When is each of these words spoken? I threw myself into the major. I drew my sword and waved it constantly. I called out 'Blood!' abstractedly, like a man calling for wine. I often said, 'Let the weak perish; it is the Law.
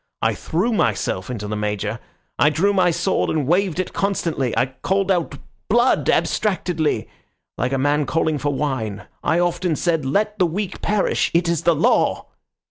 I 0.23 0.33
threw 0.33 0.73
myself 0.73 1.29
into 1.29 1.47
the 1.47 1.55
major. 1.55 1.99
I 2.39 2.49
drew 2.49 2.73
my 2.73 2.89
sword 2.89 3.29
and 3.29 3.45
waved 3.45 3.79
it 3.79 3.93
constantly. 3.93 4.51
I 4.57 4.73
called 4.81 5.11
out 5.11 5.37
'Blood!' 5.69 6.09
abstractedly, 6.09 7.07
like 7.55 7.71
a 7.71 7.77
man 7.77 8.07
calling 8.07 8.39
for 8.39 8.51
wine. 8.51 9.03
I 9.23 9.37
often 9.39 9.75
said, 9.75 10.03
'Let 10.03 10.39
the 10.39 10.47
weak 10.47 10.81
perish; 10.81 11.29
it 11.35 11.47
is 11.47 11.61
the 11.61 11.75
Law. 11.75 12.25